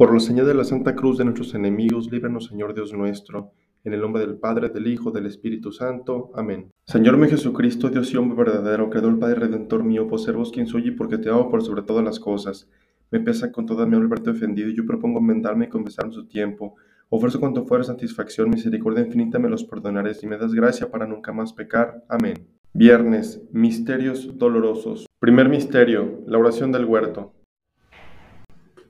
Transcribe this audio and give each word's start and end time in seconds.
Por 0.00 0.14
la 0.14 0.20
señal 0.20 0.46
de 0.46 0.54
la 0.54 0.64
Santa 0.64 0.96
Cruz 0.96 1.18
de 1.18 1.26
nuestros 1.26 1.54
enemigos, 1.54 2.10
líbranos, 2.10 2.46
Señor 2.46 2.72
Dios 2.72 2.94
nuestro, 2.94 3.52
en 3.84 3.92
el 3.92 4.00
nombre 4.00 4.24
del 4.26 4.38
Padre, 4.38 4.70
del 4.70 4.86
Hijo, 4.86 5.10
del 5.10 5.26
Espíritu 5.26 5.72
Santo. 5.72 6.30
Amén. 6.34 6.70
Señor 6.86 7.18
mi 7.18 7.28
Jesucristo, 7.28 7.90
Dios 7.90 8.10
y 8.10 8.16
hombre 8.16 8.38
verdadero, 8.38 8.88
creador 8.88 9.18
Padre 9.18 9.40
Redentor 9.40 9.84
mío, 9.84 10.08
por 10.08 10.18
ser 10.18 10.36
vos 10.36 10.52
quien 10.52 10.66
soy 10.66 10.88
y 10.88 10.90
porque 10.92 11.18
te 11.18 11.28
amo 11.28 11.50
por 11.50 11.62
sobre 11.62 11.82
todas 11.82 12.02
las 12.02 12.18
cosas. 12.18 12.66
Me 13.10 13.20
pesa 13.20 13.52
con 13.52 13.66
toda 13.66 13.84
mi 13.84 13.94
alma 13.94 14.06
haberte 14.06 14.30
ofendido 14.30 14.70
y 14.70 14.74
yo 14.74 14.86
propongo 14.86 15.18
enmendarme 15.18 15.66
y 15.66 15.68
confesar 15.68 16.06
en 16.06 16.12
su 16.12 16.26
tiempo. 16.26 16.76
Ofrezco 17.10 17.40
cuanto 17.40 17.66
fuera 17.66 17.84
satisfacción, 17.84 18.48
misericordia 18.48 19.04
infinita 19.04 19.38
me 19.38 19.50
los 19.50 19.64
perdonaré 19.64 20.12
y 20.22 20.26
me 20.26 20.38
das 20.38 20.54
gracia 20.54 20.90
para 20.90 21.06
nunca 21.06 21.34
más 21.34 21.52
pecar. 21.52 22.02
Amén. 22.08 22.36
Viernes, 22.72 23.42
misterios 23.52 24.38
dolorosos. 24.38 25.04
Primer 25.18 25.50
misterio, 25.50 26.22
la 26.26 26.38
oración 26.38 26.72
del 26.72 26.86
huerto. 26.86 27.34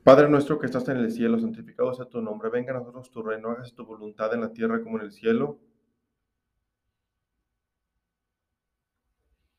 Padre 0.03 0.27
nuestro 0.29 0.57
que 0.57 0.65
estás 0.65 0.87
en 0.89 0.97
el 0.97 1.11
cielo, 1.11 1.39
santificado 1.39 1.93
sea 1.93 2.05
tu 2.05 2.21
nombre, 2.21 2.49
venga 2.49 2.71
a 2.71 2.79
nosotros 2.79 3.11
tu 3.11 3.21
reino, 3.21 3.49
hágase 3.49 3.75
tu 3.75 3.85
voluntad 3.85 4.33
en 4.33 4.41
la 4.41 4.51
tierra 4.51 4.81
como 4.81 4.97
en 4.97 5.05
el 5.05 5.11
cielo. 5.11 5.59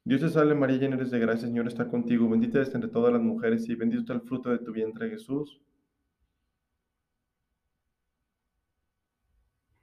Dios 0.04 0.20
te 0.20 0.28
salve 0.30 0.54
María, 0.56 0.78
llena 0.78 0.96
eres 0.96 1.12
de 1.12 1.20
gracia, 1.20 1.46
Señor 1.46 1.68
está 1.68 1.88
contigo, 1.88 2.28
bendita 2.28 2.58
eres 2.58 2.74
entre 2.74 2.90
todas 2.90 3.12
las 3.12 3.22
mujeres 3.22 3.68
y 3.68 3.76
bendito 3.76 4.12
el 4.12 4.20
fruto 4.22 4.50
de 4.50 4.58
tu 4.58 4.72
vientre 4.72 5.08
Jesús. 5.10 5.60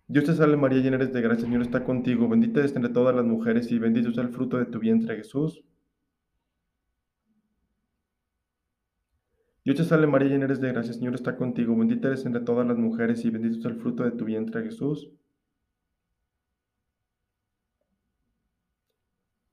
Dios 0.07 0.25
te 0.25 0.33
salve 0.33 0.57
María, 0.57 0.81
llena 0.81 0.97
eres 0.97 1.13
de 1.13 1.21
gracia, 1.21 1.45
Señor 1.45 1.61
está 1.61 1.85
contigo, 1.85 2.27
bendita 2.27 2.59
eres 2.59 2.75
entre 2.75 2.91
todas 2.91 3.15
las 3.15 3.23
mujeres 3.23 3.71
y 3.71 3.79
bendito 3.79 4.09
está 4.09 4.21
el 4.21 4.29
fruto 4.29 4.57
de 4.57 4.65
tu 4.65 4.79
vientre 4.79 5.15
Jesús. 5.15 5.63
Dios 9.63 9.77
te 9.77 9.83
salve 9.83 10.07
María, 10.07 10.29
llena 10.29 10.45
eres 10.45 10.61
de 10.61 10.71
gracia, 10.71 10.93
Señor 10.93 11.15
está 11.15 11.35
contigo, 11.35 11.75
bendita 11.77 12.07
eres 12.07 12.25
entre 12.25 12.41
todas 12.41 12.65
las 12.67 12.77
mujeres 12.77 13.23
y 13.25 13.29
bendito 13.29 13.59
es 13.59 13.65
el 13.65 13.79
fruto 13.79 14.03
de 14.03 14.11
tu 14.11 14.25
vientre 14.25 14.63
Jesús. 14.63 15.09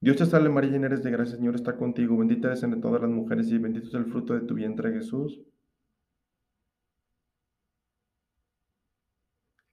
Dios 0.00 0.16
te 0.16 0.26
salve 0.26 0.48
María, 0.48 0.70
llena 0.70 0.86
eres 0.86 1.02
de 1.02 1.10
gracia, 1.10 1.36
Señor 1.36 1.54
está 1.56 1.76
contigo, 1.76 2.16
bendita 2.16 2.48
eres 2.48 2.62
entre 2.62 2.80
todas 2.80 3.02
las 3.02 3.10
mujeres 3.10 3.50
y 3.50 3.58
bendito 3.58 3.88
es 3.88 3.94
el 3.94 4.06
fruto 4.06 4.34
de 4.34 4.40
tu 4.40 4.54
vientre 4.54 4.92
Jesús. 4.92 5.40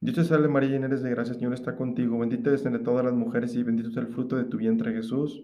Dios 0.02 0.16
te 0.16 0.23
salve 0.26 0.50
María, 0.50 0.72
llena 0.72 0.88
eres 0.88 1.04
de 1.04 1.09
gracia, 1.11 1.34
Señor 1.34 1.54
está 1.54 1.76
contigo, 1.76 2.17
bendita 2.20 2.50
eres 2.50 2.66
entre 2.66 2.84
todas 2.84 3.06
las 3.06 3.14
mujeres 3.14 3.56
y 3.56 3.64
bendito 3.64 3.89
es 3.89 3.98
el 3.98 4.08
fruto 4.08 4.36
de 4.36 4.45
tu 4.45 4.58
vientre 4.58 4.92
Jesús. 4.94 5.44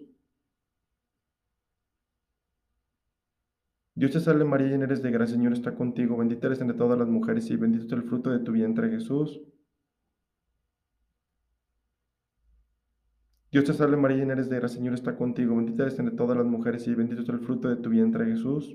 Dios 4.00 4.12
te 4.12 4.20
salve 4.20 4.46
María, 4.46 4.68
llena 4.68 4.86
eres 4.86 5.02
de 5.02 5.10
gracia, 5.10 5.36
Señor 5.36 5.52
está 5.52 5.74
contigo, 5.74 6.16
bendita 6.16 6.46
eres 6.46 6.62
entre 6.62 6.74
todas 6.74 6.98
las 6.98 7.06
mujeres 7.06 7.50
y 7.50 7.56
bendito 7.56 7.84
es 7.84 7.92
el 7.92 8.02
fruto 8.04 8.30
de 8.30 8.38
tu 8.38 8.52
vientre 8.52 8.88
Jesús. 8.88 9.42
Dios 13.52 13.64
te 13.64 13.74
salve 13.74 13.98
María, 13.98 14.16
llena 14.16 14.32
eres 14.32 14.48
de 14.48 14.56
gracia, 14.56 14.78
Señor 14.78 14.94
está 14.94 15.14
contigo, 15.16 15.54
bendita 15.54 15.82
eres 15.82 15.98
entre 15.98 16.16
todas 16.16 16.34
las 16.34 16.46
mujeres 16.46 16.88
y 16.88 16.94
bendito 16.94 17.20
es 17.20 17.28
el 17.28 17.40
fruto 17.40 17.68
de 17.68 17.76
tu 17.76 17.90
vientre 17.90 18.24
Jesús. 18.24 18.74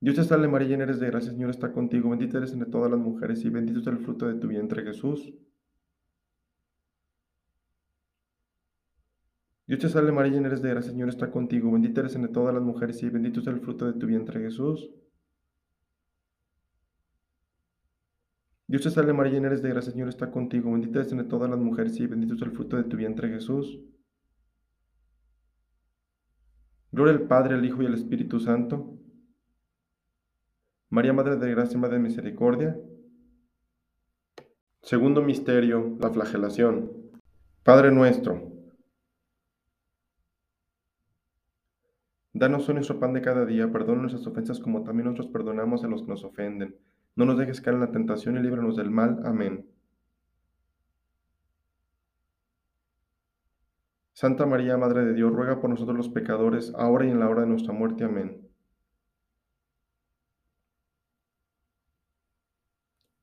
Dios 0.00 0.16
te 0.16 0.24
salve 0.24 0.48
María, 0.48 0.68
llena 0.68 0.84
eres 0.84 1.00
de 1.00 1.06
gracia, 1.06 1.30
Señor 1.30 1.48
está 1.48 1.72
contigo, 1.72 2.10
bendita 2.10 2.36
eres 2.36 2.52
entre 2.52 2.70
todas 2.70 2.90
las 2.90 3.00
mujeres 3.00 3.42
y 3.42 3.48
bendito 3.48 3.80
es 3.80 3.86
el 3.86 4.00
fruto 4.00 4.26
de 4.26 4.34
tu 4.34 4.48
vientre 4.48 4.82
Jesús. 4.82 5.32
Dios 9.66 9.80
te 9.80 9.88
salve 9.88 10.12
María, 10.12 10.32
llena 10.32 10.48
eres 10.48 10.60
de 10.60 10.68
gracia, 10.70 10.90
Señor 10.90 11.08
está 11.08 11.30
contigo, 11.30 11.72
bendita 11.72 12.00
eres 12.00 12.14
entre 12.14 12.32
todas 12.32 12.52
las 12.54 12.62
mujeres 12.62 13.02
y 13.02 13.08
bendito 13.08 13.40
es 13.40 13.46
el 13.46 13.60
fruto 13.60 13.86
de 13.86 13.98
tu 13.98 14.06
vientre 14.06 14.40
Jesús. 14.40 14.90
Dios 18.66 18.82
te 18.82 18.90
salve 18.90 19.14
María, 19.14 19.32
llena 19.32 19.46
eres 19.46 19.62
de 19.62 19.70
gracia, 19.70 19.92
Señor 19.92 20.08
está 20.08 20.30
contigo, 20.30 20.70
bendita 20.70 20.98
eres 20.98 21.12
entre 21.12 21.28
todas 21.28 21.48
las 21.48 21.58
mujeres 21.58 21.98
y 21.98 22.06
bendito 22.06 22.34
es 22.34 22.42
el 22.42 22.50
fruto 22.50 22.76
de 22.76 22.84
tu 22.84 22.96
vientre 22.98 23.30
Jesús. 23.30 23.80
Gloria 26.92 27.14
al 27.14 27.26
Padre, 27.26 27.54
al 27.54 27.64
Hijo 27.64 27.82
y 27.82 27.86
al 27.86 27.94
Espíritu 27.94 28.38
Santo. 28.40 28.98
María, 30.90 31.14
Madre 31.14 31.36
de 31.36 31.50
Gracia, 31.50 31.78
Madre 31.78 31.96
de 31.96 32.02
Misericordia. 32.02 32.76
Segundo 34.82 35.22
misterio, 35.22 35.96
la 35.98 36.10
flagelación. 36.10 36.92
Padre 37.64 37.90
nuestro 37.90 38.53
Danos 42.36 42.68
hoy 42.68 42.74
nuestro 42.74 42.98
pan 42.98 43.12
de 43.12 43.22
cada 43.22 43.46
día, 43.46 43.70
perdona 43.70 44.02
nuestras 44.02 44.26
ofensas 44.26 44.58
como 44.58 44.82
también 44.82 45.06
nosotros 45.06 45.32
perdonamos 45.32 45.84
a 45.84 45.86
los 45.86 46.02
que 46.02 46.08
nos 46.08 46.24
ofenden. 46.24 46.76
No 47.14 47.24
nos 47.26 47.38
dejes 47.38 47.60
caer 47.60 47.74
en 47.74 47.80
la 47.82 47.92
tentación 47.92 48.36
y 48.36 48.42
líbranos 48.42 48.76
del 48.76 48.90
mal. 48.90 49.20
Amén. 49.24 49.64
Santa 54.14 54.46
María, 54.46 54.76
Madre 54.76 55.04
de 55.04 55.14
Dios, 55.14 55.32
ruega 55.32 55.60
por 55.60 55.70
nosotros 55.70 55.96
los 55.96 56.08
pecadores, 56.08 56.72
ahora 56.76 57.06
y 57.06 57.10
en 57.10 57.20
la 57.20 57.28
hora 57.28 57.42
de 57.42 57.46
nuestra 57.46 57.72
muerte. 57.72 58.02
Amén. 58.02 58.48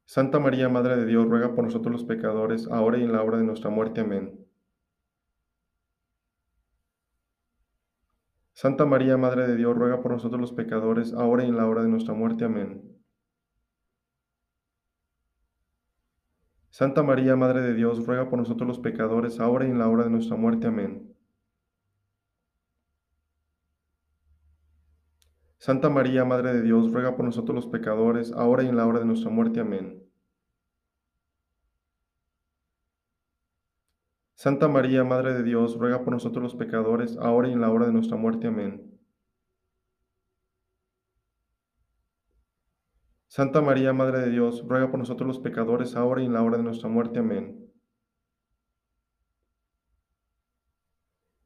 Santa 0.06 0.40
María, 0.40 0.70
Madre 0.70 0.96
de 0.96 1.06
Dios, 1.06 1.26
ruega 1.28 1.54
por 1.54 1.66
nosotros 1.66 1.92
los 1.92 2.06
pecadores, 2.06 2.68
ahora 2.70 2.98
y 2.98 3.04
en 3.04 3.12
la 3.12 3.24
hora 3.24 3.38
de 3.38 3.44
nuestra 3.44 3.70
muerte. 3.70 4.00
Amén. 4.02 4.41
Santa 8.62 8.86
María, 8.86 9.18
Madre 9.18 9.48
de 9.48 9.56
Dios, 9.56 9.76
ruega 9.76 10.04
por 10.04 10.12
nosotros 10.12 10.40
los 10.40 10.52
pecadores, 10.52 11.14
ahora 11.14 11.44
y 11.44 11.48
en 11.50 11.58
la 11.58 11.66
hora 11.66 11.82
de 11.82 11.88
nuestra 11.88 12.14
muerte. 12.14 12.46
Amén. 12.46 12.96
Santa 16.70 17.02
María, 17.02 17.36
Madre 17.36 17.62
de 17.62 17.74
Dios, 17.74 18.06
ruega 18.06 18.30
por 18.30 18.38
nosotros 18.38 18.68
los 18.68 18.78
pecadores, 18.78 19.40
ahora 19.40 19.66
y 19.66 19.72
en 19.72 19.80
la 19.80 19.88
hora 19.90 20.04
de 20.04 20.12
nuestra 20.12 20.38
muerte. 20.38 20.68
Amén. 20.68 21.12
Santa 25.58 25.90
María, 25.90 26.24
Madre 26.24 26.54
de 26.54 26.62
Dios, 26.62 26.92
ruega 26.94 27.16
por 27.16 27.26
nosotros 27.26 27.56
los 27.56 27.66
pecadores, 27.66 28.32
ahora 28.32 28.62
y 28.62 28.68
en 28.68 28.78
la 28.78 28.86
hora 28.86 29.00
de 29.00 29.06
nuestra 29.06 29.32
muerte. 29.32 29.62
Amén. 29.62 30.11
Santa 34.42 34.68
María, 34.68 35.04
Madre 35.04 35.36
de 35.36 35.44
Dios, 35.44 35.78
ruega 35.78 36.00
por 36.04 36.14
nosotros 36.14 36.42
los 36.42 36.56
pecadores, 36.56 37.16
ahora 37.18 37.48
y 37.48 37.52
en 37.54 37.62
la 37.62 37.70
hora 37.70 37.86
de 37.86 37.94
nuestra 37.94 38.18
muerte. 38.18 38.48
Amén. 38.48 39.00
Santa 43.28 43.62
María, 43.62 43.94
Madre 43.94 44.22
de 44.22 44.32
Dios, 44.32 44.66
ruega 44.68 44.90
por 44.90 44.98
nosotros 44.98 45.28
los 45.28 45.38
pecadores, 45.38 45.96
ahora 45.96 46.24
y 46.24 46.26
en 46.26 46.34
la 46.34 46.42
hora 46.42 46.58
de 46.58 46.64
nuestra 46.64 46.90
muerte. 46.90 47.20
Amén. 47.20 47.72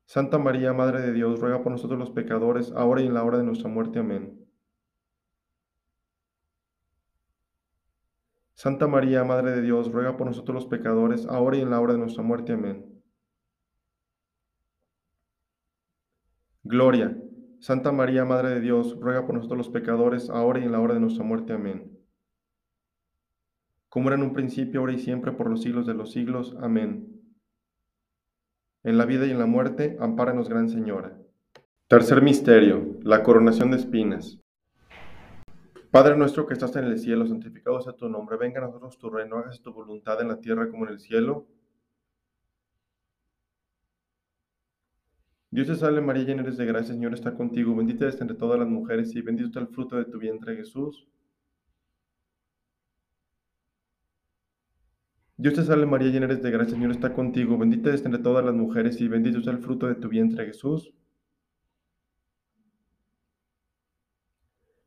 Santa 0.05 0.37
María, 0.37 0.71
Madre 0.71 1.01
de 1.01 1.11
Dios, 1.11 1.41
ruega 1.41 1.61
por 1.61 1.73
nosotros 1.73 1.99
los 1.99 2.11
pecadores, 2.11 2.71
ahora 2.71 3.01
y 3.01 3.07
en 3.07 3.13
la 3.13 3.25
hora 3.25 3.39
de 3.39 3.43
nuestra 3.43 3.67
muerte. 3.67 3.99
Amén. 3.99 4.44
Santa 8.55 8.87
María, 8.87 9.25
Madre 9.25 9.51
de 9.51 9.61
Dios, 9.61 9.91
ruega 9.91 10.15
por 10.15 10.27
nosotros 10.27 10.55
los 10.55 10.65
pecadores, 10.65 11.25
ahora 11.25 11.57
y 11.57 11.61
en 11.61 11.69
la 11.69 11.81
hora 11.81 11.93
de 11.93 11.99
nuestra 11.99 12.23
muerte. 12.23 12.53
Amén. 12.53 12.85
Gloria. 16.63 17.17
Santa 17.59 17.91
María, 17.91 18.23
Madre 18.23 18.49
de 18.49 18.61
Dios, 18.61 18.97
ruega 18.99 19.25
por 19.25 19.35
nosotros 19.35 19.57
los 19.57 19.69
pecadores, 19.69 20.29
ahora 20.29 20.59
y 20.59 20.63
en 20.63 20.71
la 20.71 20.79
hora 20.79 20.93
de 20.93 21.01
nuestra 21.01 21.25
muerte. 21.25 21.51
Amén. 21.51 21.99
Como 23.89 24.07
era 24.07 24.15
en 24.15 24.23
un 24.23 24.33
principio, 24.33 24.79
ahora 24.79 24.93
y 24.93 24.99
siempre, 24.99 25.33
por 25.33 25.49
los 25.49 25.61
siglos 25.61 25.85
de 25.85 25.93
los 25.93 26.11
siglos. 26.11 26.55
Amén. 26.61 27.21
En 28.83 28.97
la 28.97 29.05
vida 29.05 29.25
y 29.25 29.31
en 29.31 29.39
la 29.39 29.47
muerte, 29.47 29.97
ampáranos, 29.99 30.47
Gran 30.47 30.69
Señora. 30.69 31.17
Tercer 31.87 32.21
misterio, 32.21 32.99
la 33.01 33.21
coronación 33.21 33.71
de 33.71 33.77
espinas. 33.77 34.39
Padre 35.95 36.17
nuestro 36.17 36.45
que 36.45 36.53
estás 36.53 36.75
en 36.75 36.83
el 36.83 36.99
cielo, 36.99 37.25
santificado 37.25 37.79
sea 37.79 37.93
tu 37.93 38.09
nombre, 38.09 38.35
venga 38.35 38.59
a 38.59 38.65
nosotros 38.65 38.97
tu 38.97 39.09
reino, 39.09 39.37
hágase 39.37 39.61
tu 39.61 39.71
voluntad 39.71 40.19
en 40.19 40.27
la 40.27 40.41
tierra 40.41 40.69
como 40.69 40.85
en 40.85 40.91
el 40.91 40.99
cielo. 40.99 41.47
Dios 45.51 45.67
te 45.67 45.75
salve 45.75 46.01
María, 46.01 46.25
llena 46.25 46.41
eres 46.41 46.57
de 46.57 46.65
gracia, 46.65 46.93
Señor 46.93 47.13
está 47.13 47.33
contigo, 47.33 47.73
bendita 47.73 48.03
eres 48.03 48.19
entre 48.19 48.35
todas 48.35 48.59
las 48.59 48.67
mujeres 48.67 49.15
y 49.15 49.21
bendito 49.21 49.47
está 49.47 49.61
el 49.61 49.69
fruto 49.69 49.95
de 49.95 50.03
tu 50.03 50.19
vientre 50.19 50.57
Jesús. 50.57 51.07
Dios 55.37 55.53
te 55.53 55.63
salve 55.63 55.85
María, 55.85 56.09
llena 56.09 56.25
eres 56.25 56.43
de 56.43 56.51
gracia, 56.51 56.73
Señor 56.73 56.91
está 56.91 57.13
contigo, 57.13 57.57
bendita 57.57 57.87
eres 57.87 58.03
entre 58.03 58.21
todas 58.21 58.43
las 58.43 58.53
mujeres 58.53 58.99
y 58.99 59.07
bendito 59.07 59.37
está 59.37 59.51
el 59.51 59.59
fruto 59.59 59.87
de 59.87 59.95
tu 59.95 60.09
vientre 60.09 60.45
Jesús. 60.45 60.93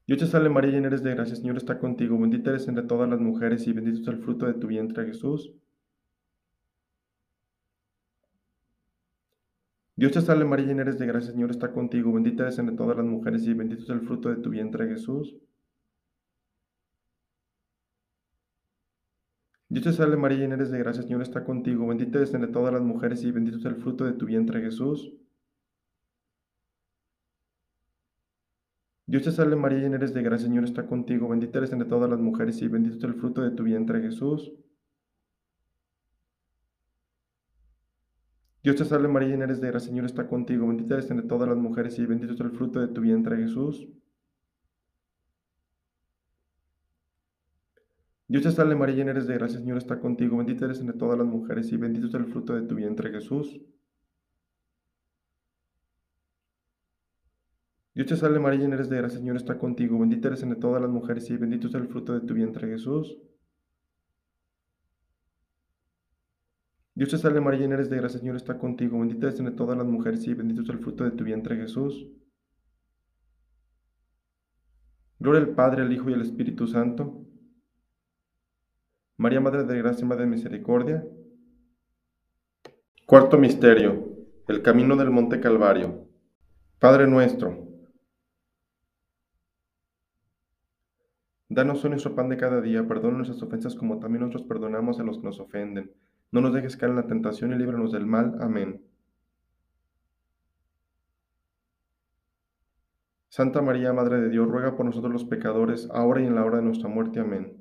Dios 0.08 0.20
te 0.20 0.26
salve 0.26 0.48
María, 0.48 0.72
llena 0.72 0.86
eres 0.88 1.02
de 1.02 1.14
gracia, 1.14 1.36
Señor 1.36 1.58
está 1.58 1.78
contigo, 1.78 2.18
bendita 2.18 2.48
eres 2.48 2.66
entre 2.66 2.82
todas 2.84 3.08
las 3.10 3.20
mujeres 3.20 3.66
y 3.66 3.74
bendito 3.74 4.00
es 4.00 4.08
el 4.08 4.22
fruto 4.22 4.46
de 4.46 4.54
tu 4.54 4.66
vientre 4.66 5.04
Jesús. 5.04 5.52
Dios 9.96 10.12
te 10.12 10.22
salve 10.22 10.46
María, 10.46 10.64
llena 10.66 10.80
eres 10.80 10.98
de 10.98 11.06
gracia, 11.06 11.32
Señor 11.32 11.50
está 11.50 11.72
contigo, 11.72 12.10
bendita 12.10 12.44
eres 12.44 12.58
entre 12.58 12.74
todas 12.74 12.96
las 12.96 13.04
mujeres 13.04 13.46
y 13.46 13.52
bendito 13.52 13.82
es 13.82 13.90
el 13.90 14.00
fruto 14.00 14.30
de 14.30 14.36
tu 14.36 14.48
vientre 14.48 14.88
Jesús. 14.88 15.36
Dios 19.68 19.84
te 19.84 19.92
salve 19.92 20.16
María, 20.16 20.38
llena 20.38 20.54
eres 20.54 20.70
de 20.70 20.78
gracia, 20.78 21.02
Señor 21.02 21.20
está 21.20 21.44
contigo, 21.44 21.86
bendita 21.86 22.16
eres 22.16 22.32
entre 22.32 22.50
todas 22.50 22.72
las 22.72 22.80
mujeres 22.82 23.22
y 23.24 23.30
bendito 23.30 23.58
es 23.58 23.64
el 23.66 23.76
fruto 23.76 24.04
de 24.06 24.14
tu 24.14 24.24
vientre 24.24 24.62
Jesús. 24.62 25.12
Dios 29.08 29.22
te 29.22 29.32
salve 29.32 29.56
María, 29.56 29.78
llena 29.78 29.96
eres 29.96 30.12
de 30.12 30.22
gracia, 30.22 30.48
Señor 30.48 30.64
está 30.64 30.86
contigo, 30.86 31.28
bendita 31.30 31.58
eres 31.58 31.72
entre 31.72 31.88
todas 31.88 32.10
las 32.10 32.20
mujeres 32.20 32.60
y 32.60 32.68
bendito 32.68 32.98
es 32.98 33.04
el 33.04 33.14
fruto 33.14 33.40
de 33.40 33.52
tu 33.52 33.62
vientre 33.64 34.02
Jesús. 34.02 34.52
Dios 38.62 38.76
te 38.76 38.84
salve 38.84 39.08
María, 39.08 39.30
llena 39.30 39.44
eres 39.44 39.62
de 39.62 39.68
gracia, 39.68 39.88
Señor 39.88 40.04
está 40.04 40.28
contigo, 40.28 40.68
bendita 40.68 40.92
eres 40.94 41.10
entre 41.10 41.26
todas 41.26 41.48
las 41.48 41.56
mujeres 41.56 41.98
y 41.98 42.04
bendito 42.04 42.34
es 42.34 42.40
el 42.40 42.50
fruto 42.50 42.80
de 42.80 42.88
tu 42.88 43.00
vientre 43.00 43.38
Jesús. 43.38 43.88
Dios 48.26 48.42
te 48.42 48.52
salve 48.52 48.76
María, 48.76 48.96
llena 48.96 49.12
eres 49.12 49.26
de 49.26 49.34
gracia, 49.38 49.58
Señor 49.58 49.78
está 49.78 50.00
contigo, 50.00 50.36
bendita 50.36 50.66
eres 50.66 50.80
entre 50.80 50.98
todas 50.98 51.16
las 51.16 51.26
mujeres 51.26 51.72
y 51.72 51.78
bendito 51.78 52.08
es 52.08 52.14
el 52.14 52.26
fruto 52.26 52.54
de 52.54 52.68
tu 52.68 52.74
vientre 52.74 53.10
Jesús. 53.10 53.58
Dios 57.98 58.06
te 58.06 58.16
salve 58.16 58.38
María, 58.38 58.60
llena 58.60 58.76
eres 58.76 58.88
de 58.88 58.96
gracia, 58.96 59.18
Señor 59.18 59.34
está 59.34 59.58
contigo, 59.58 59.98
bendita 59.98 60.28
eres 60.28 60.44
entre 60.44 60.60
todas 60.60 60.80
las 60.80 60.88
mujeres 60.88 61.28
y 61.30 61.36
bendito 61.36 61.66
es 61.66 61.74
el 61.74 61.88
fruto 61.88 62.14
de 62.14 62.20
tu 62.24 62.32
vientre 62.32 62.68
Jesús. 62.68 63.18
Dios 66.94 67.10
te 67.10 67.18
salve 67.18 67.40
María, 67.40 67.58
llena 67.58 67.74
eres 67.74 67.90
de 67.90 67.96
gracia, 67.96 68.20
Señor 68.20 68.36
está 68.36 68.56
contigo, 68.56 69.00
bendita 69.00 69.26
eres 69.26 69.40
entre 69.40 69.56
todas 69.56 69.76
las 69.76 69.88
mujeres 69.88 70.24
y 70.28 70.34
bendito 70.34 70.62
es 70.62 70.68
el 70.68 70.78
fruto 70.78 71.02
de 71.02 71.10
tu 71.10 71.24
vientre 71.24 71.56
Jesús. 71.56 72.06
Gloria 75.18 75.40
al 75.40 75.56
Padre, 75.56 75.82
al 75.82 75.92
Hijo 75.92 76.08
y 76.08 76.14
al 76.14 76.22
Espíritu 76.22 76.68
Santo. 76.68 77.26
María, 79.16 79.40
Madre 79.40 79.64
de 79.64 79.76
Gracia, 79.76 80.06
Madre 80.06 80.22
de 80.22 80.30
Misericordia. 80.30 81.04
Cuarto 83.06 83.38
Misterio. 83.38 84.06
El 84.46 84.62
Camino 84.62 84.94
del 84.94 85.10
Monte 85.10 85.40
Calvario. 85.40 86.06
Padre 86.78 87.08
nuestro 87.08 87.67
Danos 91.50 91.82
hoy 91.82 91.90
nuestro 91.90 92.14
pan 92.14 92.28
de 92.28 92.36
cada 92.36 92.60
día, 92.60 92.86
perdona 92.86 93.16
nuestras 93.18 93.42
ofensas 93.42 93.74
como 93.74 93.98
también 93.98 94.20
nosotros 94.22 94.46
perdonamos 94.46 95.00
a 95.00 95.02
los 95.02 95.18
que 95.18 95.24
nos 95.24 95.40
ofenden. 95.40 95.90
No 96.30 96.40
nos 96.42 96.52
dejes 96.52 96.76
caer 96.76 96.90
en 96.90 96.96
la 96.96 97.06
tentación 97.06 97.52
y 97.52 97.56
líbranos 97.56 97.90
del 97.92 98.06
mal. 98.06 98.36
Amén. 98.40 98.82
Santa 103.30 103.62
María, 103.62 103.92
Madre 103.94 104.20
de 104.20 104.28
Dios, 104.28 104.46
ruega 104.46 104.76
por 104.76 104.84
nosotros 104.84 105.10
los 105.12 105.24
pecadores, 105.24 105.88
ahora 105.90 106.20
y 106.20 106.26
en 106.26 106.34
la 106.34 106.44
hora 106.44 106.58
de 106.58 106.64
nuestra 106.64 106.88
muerte. 106.90 107.20
Amén. 107.20 107.56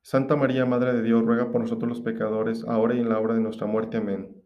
Santa 0.00 0.36
María, 0.36 0.64
Madre 0.66 0.94
de 0.94 1.02
Dios, 1.02 1.22
ruega 1.22 1.52
por 1.52 1.60
nosotros 1.60 1.88
los 1.88 2.00
pecadores, 2.00 2.64
ahora 2.64 2.94
y 2.94 3.00
en 3.00 3.08
la 3.10 3.20
hora 3.20 3.34
de 3.34 3.40
nuestra 3.40 3.66
muerte. 3.66 3.98
Amén. 3.98 4.45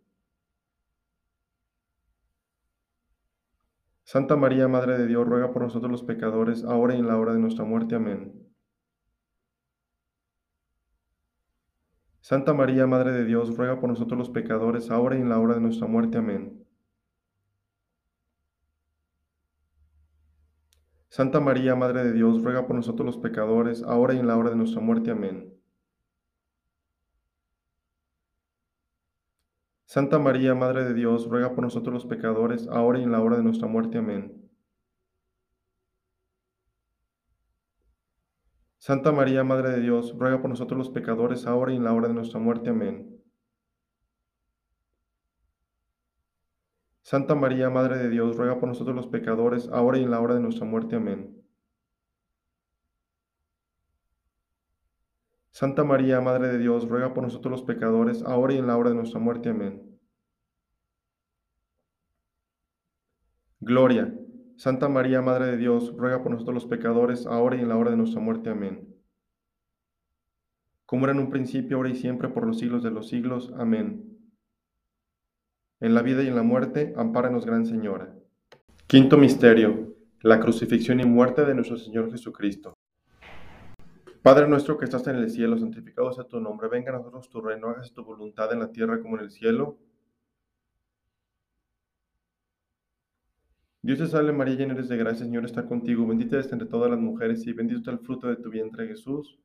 Santa 4.12 4.34
María, 4.34 4.66
Madre 4.66 4.98
de 4.98 5.06
Dios, 5.06 5.24
ruega 5.24 5.52
por 5.52 5.62
nosotros 5.62 5.88
los 5.88 6.02
pecadores, 6.02 6.64
ahora 6.64 6.96
y 6.96 6.98
en 6.98 7.06
la 7.06 7.16
hora 7.16 7.32
de 7.32 7.38
nuestra 7.38 7.64
muerte. 7.64 7.94
Amén. 7.94 8.32
Santa 12.20 12.52
María, 12.52 12.88
Madre 12.88 13.12
de 13.12 13.24
Dios, 13.24 13.56
ruega 13.56 13.78
por 13.78 13.88
nosotros 13.88 14.18
los 14.18 14.28
pecadores, 14.28 14.90
ahora 14.90 15.16
y 15.16 15.20
en 15.20 15.28
la 15.28 15.38
hora 15.38 15.54
de 15.54 15.60
nuestra 15.60 15.86
muerte. 15.86 16.18
Amén. 16.18 16.66
Santa 21.08 21.38
María, 21.38 21.76
Madre 21.76 22.02
de 22.02 22.12
Dios, 22.12 22.42
ruega 22.42 22.66
por 22.66 22.74
nosotros 22.74 23.06
los 23.06 23.18
pecadores, 23.18 23.84
ahora 23.84 24.14
y 24.14 24.18
en 24.18 24.26
la 24.26 24.36
hora 24.36 24.50
de 24.50 24.56
nuestra 24.56 24.80
muerte. 24.80 25.12
Amén. 25.12 25.59
Santa 29.90 30.20
María, 30.20 30.54
Madre 30.54 30.84
de 30.84 30.94
Dios, 30.94 31.26
ruega 31.26 31.52
por 31.52 31.64
nosotros 31.64 31.92
los 31.92 32.06
pecadores, 32.06 32.68
ahora 32.68 33.00
y 33.00 33.02
en 33.02 33.10
la 33.10 33.20
hora 33.20 33.36
de 33.38 33.42
nuestra 33.42 33.66
muerte. 33.66 33.98
Amén. 33.98 34.48
Santa 38.78 39.10
María, 39.10 39.42
Madre 39.42 39.70
de 39.70 39.80
Dios, 39.80 40.14
ruega 40.16 40.40
por 40.40 40.48
nosotros 40.48 40.78
los 40.78 40.90
pecadores, 40.90 41.44
ahora 41.44 41.72
y 41.72 41.76
en 41.76 41.82
la 41.82 41.92
hora 41.92 42.06
de 42.06 42.14
nuestra 42.14 42.38
muerte. 42.38 42.70
Amén. 42.70 43.20
Santa 47.02 47.34
María, 47.34 47.68
Madre 47.68 47.98
de 47.98 48.10
Dios, 48.10 48.36
ruega 48.36 48.60
por 48.60 48.68
nosotros 48.68 48.94
los 48.94 49.08
pecadores, 49.08 49.68
ahora 49.72 49.98
y 49.98 50.04
en 50.04 50.12
la 50.12 50.20
hora 50.20 50.34
de 50.34 50.40
nuestra 50.40 50.66
muerte. 50.66 50.94
Amén. 50.94 51.39
Santa 55.60 55.84
María, 55.84 56.22
Madre 56.22 56.48
de 56.48 56.56
Dios, 56.56 56.88
ruega 56.88 57.12
por 57.12 57.22
nosotros 57.22 57.50
los 57.50 57.62
pecadores, 57.64 58.22
ahora 58.22 58.54
y 58.54 58.56
en 58.56 58.66
la 58.66 58.78
hora 58.78 58.88
de 58.88 58.96
nuestra 58.96 59.20
muerte. 59.20 59.50
Amén. 59.50 60.00
Gloria. 63.60 64.10
Santa 64.56 64.88
María, 64.88 65.20
Madre 65.20 65.48
de 65.48 65.58
Dios, 65.58 65.94
ruega 65.98 66.22
por 66.22 66.32
nosotros 66.32 66.54
los 66.54 66.64
pecadores, 66.64 67.26
ahora 67.26 67.56
y 67.56 67.60
en 67.60 67.68
la 67.68 67.76
hora 67.76 67.90
de 67.90 67.98
nuestra 67.98 68.22
muerte. 68.22 68.48
Amén. 68.48 68.88
Como 70.86 71.04
era 71.04 71.12
en 71.12 71.20
un 71.20 71.28
principio, 71.28 71.76
ahora 71.76 71.90
y 71.90 71.94
siempre, 71.94 72.30
por 72.30 72.46
los 72.46 72.58
siglos 72.58 72.82
de 72.82 72.92
los 72.92 73.08
siglos. 73.08 73.52
Amén. 73.58 74.18
En 75.80 75.92
la 75.92 76.00
vida 76.00 76.22
y 76.22 76.28
en 76.28 76.36
la 76.36 76.42
muerte, 76.42 76.94
ampáranos, 76.96 77.44
Gran 77.44 77.66
Señora. 77.66 78.16
Quinto 78.86 79.18
Misterio. 79.18 79.94
La 80.22 80.40
crucifixión 80.40 81.00
y 81.00 81.04
muerte 81.04 81.44
de 81.44 81.54
nuestro 81.54 81.76
Señor 81.76 82.10
Jesucristo. 82.10 82.79
Padre 84.22 84.46
nuestro 84.46 84.76
que 84.76 84.84
estás 84.84 85.06
en 85.06 85.16
el 85.16 85.30
cielo, 85.30 85.56
santificado 85.58 86.12
sea 86.12 86.24
tu 86.24 86.40
nombre, 86.40 86.68
venga 86.68 86.90
a 86.90 86.98
nosotros 86.98 87.30
tu 87.30 87.40
reino, 87.40 87.68
hágase 87.68 87.94
tu 87.94 88.04
voluntad 88.04 88.52
en 88.52 88.60
la 88.60 88.70
tierra 88.70 89.00
como 89.00 89.16
en 89.16 89.24
el 89.24 89.30
cielo. 89.30 89.78
Dios 93.82 93.98
te 93.98 94.06
salve 94.06 94.32
María, 94.32 94.56
llena 94.56 94.74
eres 94.74 94.88
de 94.88 94.96
gracia, 94.98 95.24
Señor 95.24 95.46
está 95.46 95.64
contigo, 95.66 96.06
bendita 96.06 96.36
eres 96.36 96.52
entre 96.52 96.68
todas 96.68 96.90
las 96.90 97.00
mujeres 97.00 97.46
y 97.46 97.52
bendito 97.54 97.90
el 97.90 97.98
fruto 97.98 98.28
de 98.28 98.36
tu 98.36 98.50
vientre 98.50 98.86
Jesús. 98.88 99.38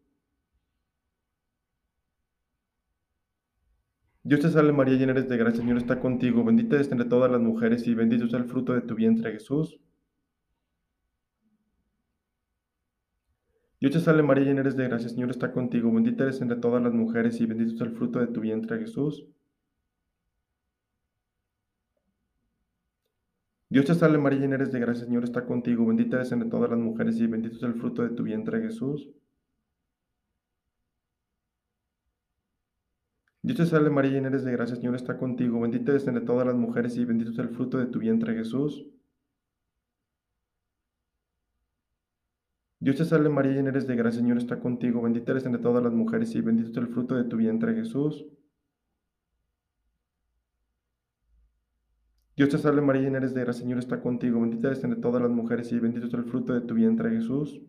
Dios 4.23 4.41
te 4.41 4.49
salve 4.49 4.73
María, 4.73 4.97
llena 4.97 5.13
eres 5.13 5.29
de 5.29 5.37
gracia, 5.37 5.61
Señor 5.61 5.77
está 5.77 6.01
contigo, 6.01 6.43
bendita 6.43 6.75
eres 6.75 6.91
entre 6.91 7.07
todas 7.07 7.31
las 7.31 7.39
mujeres 7.39 7.87
y 7.87 7.93
bendito 7.95 8.25
es 8.25 8.33
el 8.33 8.43
fruto 8.43 8.73
de 8.73 8.81
tu 8.81 8.95
vientre 8.95 9.31
Jesús. 9.31 9.79
Dios 13.79 13.93
te 13.93 13.99
salve 13.99 14.23
María, 14.23 14.45
llena 14.45 14.61
eres 14.61 14.75
de 14.77 14.87
gracia, 14.87 15.09
Señor 15.09 15.31
está 15.31 15.51
contigo, 15.51 15.91
bendita 15.91 16.23
eres 16.23 16.41
entre 16.41 16.57
todas 16.57 16.81
las 16.81 16.93
mujeres 16.93 17.39
y 17.41 17.45
bendito 17.45 17.75
es 17.75 17.81
el 17.81 17.95
fruto 17.95 18.19
de 18.19 18.27
tu 18.27 18.41
vientre 18.41 18.79
Jesús. 18.79 19.25
Dios 23.69 23.85
te 23.85 23.93
salve 23.93 24.17
María, 24.17 24.39
llena 24.39 24.55
eres 24.55 24.71
de 24.71 24.79
gracia, 24.79 25.05
Señor 25.05 25.23
está 25.23 25.45
contigo, 25.45 25.85
bendita 25.85 26.17
eres 26.17 26.31
entre 26.31 26.49
todas 26.49 26.69
las 26.69 26.79
mujeres 26.79 27.19
y 27.19 27.27
bendito 27.27 27.57
es 27.57 27.63
el 27.63 27.73
fruto 27.75 28.01
de 28.03 28.09
tu 28.09 28.23
vientre 28.23 28.61
Jesús. 28.61 29.09
Dios 33.41 33.57
te 33.57 33.65
salve 33.65 33.89
María, 33.89 34.11
llena 34.13 34.29
eres 34.29 34.43
de 34.43 34.51
gracia, 34.53 34.75
Señor 34.75 34.95
está 34.95 35.17
contigo, 35.17 35.59
bendita 35.59 35.91
eres 35.91 36.07
entre 36.07 36.23
todas 36.25 36.47
las 36.47 36.55
mujeres 36.55 36.97
y 36.97 37.05
bendito 37.05 37.31
es 37.31 37.37
el 37.39 37.49
fruto 37.49 37.77
de 37.77 37.87
tu 37.87 37.99
vientre 37.99 38.33
Jesús. 38.35 38.85
Dios 42.85 42.97
te 42.97 43.05
salve 43.05 43.29
María, 43.29 43.53
llena 43.53 43.69
eres 43.69 43.87
de 43.87 43.95
gracia, 43.95 44.21
Señor 44.21 44.37
está 44.37 44.59
contigo, 44.59 45.01
bendita 45.01 45.31
eres 45.31 45.43
entre 45.47 45.59
todas 45.59 45.83
las 45.83 45.91
mujeres 45.91 46.35
y 46.35 46.41
bendito 46.41 46.69
es 46.69 46.77
el 46.77 46.87
fruto 46.93 47.15
de 47.15 47.23
tu 47.23 47.35
vientre 47.35 47.73
Jesús. 47.73 48.27
Dios 52.35 52.49
te 52.49 52.59
salve 52.59 52.83
María, 52.83 53.01
llena 53.01 53.17
eres 53.17 53.33
de 53.33 53.41
gracia, 53.41 53.63
Señor 53.63 53.79
está 53.79 53.99
contigo, 53.99 54.39
bendita 54.39 54.67
eres 54.67 54.83
entre 54.83 55.01
todas 55.01 55.19
las 55.19 55.31
mujeres 55.31 55.71
y 55.71 55.79
bendito 55.79 56.05
es 56.05 56.13
el 56.13 56.25
fruto 56.25 56.53
de 56.53 56.61
tu 56.61 56.75
vientre 56.75 57.09
Jesús. 57.09 57.59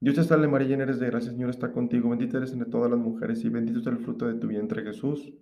Dios 0.00 0.16
te 0.16 0.22
salve 0.22 0.48
María, 0.48 0.68
llena 0.68 0.82
eres 0.82 1.00
de 1.00 1.06
gracia, 1.06 1.30
Señor 1.30 1.48
está 1.48 1.72
contigo, 1.72 2.10
bendita 2.10 2.36
eres 2.36 2.52
entre 2.52 2.70
todas 2.70 2.90
las 2.90 3.00
mujeres 3.00 3.42
y 3.42 3.48
bendito 3.48 3.78
es 3.80 3.86
el 3.86 4.00
fruto 4.00 4.26
de 4.26 4.34
tu 4.34 4.48
vientre 4.48 4.82
Jesús. 4.82 5.32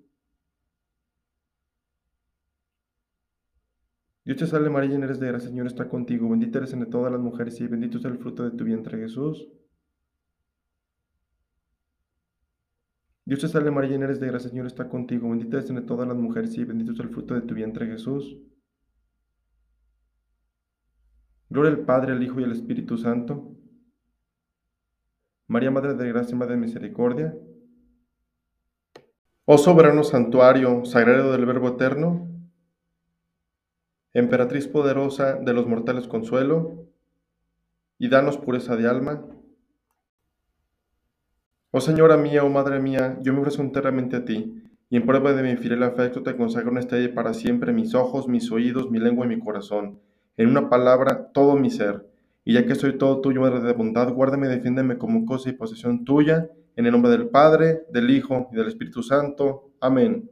Dios 4.24 4.38
te 4.38 4.46
salve 4.46 4.70
María, 4.70 4.90
llena 4.90 5.06
eres 5.06 5.18
de 5.18 5.26
gracia, 5.26 5.48
Señor 5.48 5.66
está 5.66 5.88
contigo, 5.88 6.28
bendita 6.28 6.58
eres 6.58 6.72
entre 6.72 6.88
todas 6.90 7.10
las 7.10 7.20
mujeres 7.20 7.60
y 7.60 7.66
bendito 7.66 7.98
es 7.98 8.04
el 8.04 8.18
fruto 8.18 8.44
de 8.44 8.56
tu 8.56 8.64
vientre 8.64 8.98
Jesús. 8.98 9.48
Dios 13.24 13.40
te 13.40 13.48
salve 13.48 13.72
María, 13.72 13.90
llena 13.90 14.04
eres 14.04 14.20
de 14.20 14.28
gracia, 14.28 14.50
Señor 14.50 14.66
está 14.66 14.88
contigo, 14.88 15.28
bendita 15.28 15.56
eres 15.56 15.70
entre 15.70 15.84
todas 15.86 16.06
las 16.06 16.16
mujeres 16.16 16.56
y 16.56 16.64
bendito 16.64 16.92
es 16.92 17.00
el 17.00 17.08
fruto 17.08 17.34
de 17.34 17.42
tu 17.42 17.54
vientre 17.54 17.86
Jesús. 17.86 18.38
Gloria 21.48 21.72
al 21.72 21.84
Padre, 21.84 22.12
al 22.12 22.22
Hijo 22.22 22.40
y 22.40 22.44
al 22.44 22.52
Espíritu 22.52 22.96
Santo. 22.96 23.56
María, 25.48 25.70
Madre 25.70 25.94
de 25.94 26.08
Gracia 26.08 26.36
Madre 26.36 26.54
de 26.54 26.60
Misericordia. 26.60 27.34
Oh 29.44 29.58
soberano 29.58 30.04
santuario, 30.04 30.84
sagrado 30.84 31.32
del 31.32 31.44
Verbo 31.44 31.68
Eterno, 31.68 32.31
emperatriz 34.14 34.68
poderosa 34.68 35.34
de 35.34 35.52
los 35.52 35.66
mortales 35.66 36.06
consuelo, 36.06 36.86
y 37.98 38.08
danos 38.08 38.36
pureza 38.36 38.76
de 38.76 38.88
alma. 38.88 39.24
Oh 41.70 41.80
Señora 41.80 42.16
mía, 42.16 42.44
oh 42.44 42.50
Madre 42.50 42.80
mía, 42.80 43.18
yo 43.22 43.32
me 43.32 43.40
ofrezco 43.40 43.62
enteramente 43.62 44.16
a 44.16 44.24
ti, 44.24 44.62
y 44.90 44.96
en 44.96 45.06
prueba 45.06 45.32
de 45.32 45.42
mi 45.42 45.56
fiel 45.56 45.82
afecto 45.82 46.22
te 46.22 46.36
consagro 46.36 46.72
en 46.72 46.78
este 46.78 46.98
día 46.98 47.14
para 47.14 47.32
siempre 47.32 47.72
mis 47.72 47.94
ojos, 47.94 48.28
mis 48.28 48.50
oídos, 48.52 48.90
mi 48.90 48.98
lengua 48.98 49.24
y 49.24 49.28
mi 49.28 49.38
corazón, 49.38 50.00
en 50.36 50.48
una 50.48 50.68
palabra, 50.68 51.30
todo 51.32 51.56
mi 51.56 51.70
ser. 51.70 52.06
Y 52.44 52.54
ya 52.54 52.66
que 52.66 52.74
soy 52.74 52.98
todo 52.98 53.20
tuyo, 53.20 53.40
Madre 53.40 53.60
de 53.60 53.72
bondad, 53.72 54.12
guárdame 54.12 54.48
y 54.48 54.50
defiéndeme 54.50 54.98
como 54.98 55.24
cosa 55.24 55.48
y 55.48 55.52
posesión 55.52 56.04
tuya, 56.04 56.50
en 56.76 56.86
el 56.86 56.92
nombre 56.92 57.10
del 57.10 57.28
Padre, 57.28 57.84
del 57.90 58.10
Hijo 58.10 58.48
y 58.52 58.56
del 58.56 58.66
Espíritu 58.66 59.02
Santo. 59.02 59.70
Amén. 59.80 60.28